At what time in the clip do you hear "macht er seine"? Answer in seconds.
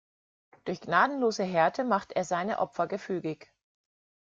1.83-2.57